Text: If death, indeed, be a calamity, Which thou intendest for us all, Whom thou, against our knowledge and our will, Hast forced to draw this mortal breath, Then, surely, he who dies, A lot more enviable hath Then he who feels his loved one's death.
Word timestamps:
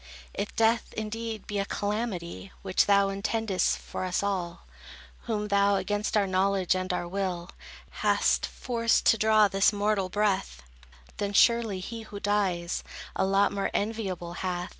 If 0.33 0.55
death, 0.55 0.93
indeed, 0.97 1.45
be 1.45 1.59
a 1.59 1.65
calamity, 1.65 2.51
Which 2.63 2.87
thou 2.87 3.09
intendest 3.09 3.77
for 3.77 4.03
us 4.03 4.23
all, 4.23 4.65
Whom 5.25 5.49
thou, 5.49 5.75
against 5.75 6.17
our 6.17 6.25
knowledge 6.25 6.73
and 6.73 6.91
our 6.91 7.07
will, 7.07 7.51
Hast 7.99 8.47
forced 8.47 9.05
to 9.05 9.19
draw 9.19 9.47
this 9.47 9.71
mortal 9.71 10.09
breath, 10.09 10.63
Then, 11.17 11.33
surely, 11.33 11.81
he 11.81 12.01
who 12.01 12.19
dies, 12.19 12.83
A 13.15 13.23
lot 13.25 13.51
more 13.51 13.69
enviable 13.75 13.77
hath 13.77 13.79
Then 13.79 13.89
he 13.91 13.99
who 13.99 14.25
feels 14.25 14.37
his 14.41 14.47
loved 14.47 14.59
one's 14.59 14.59
death. 14.63 14.69